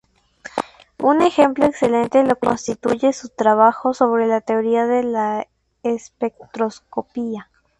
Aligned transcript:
Un 0.97 1.21
ejemplo 1.21 1.65
excelente 1.65 2.23
lo 2.23 2.35
constituye 2.39 3.13
su 3.13 3.29
trabajo 3.29 3.93
sobre 3.93 4.25
la 4.25 4.41
teoría 4.41 4.87
de 4.87 5.03
la 5.03 5.47
espectroscopia. 5.83 7.51